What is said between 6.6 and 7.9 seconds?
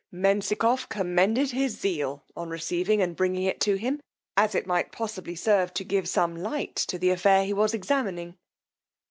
to the affair he was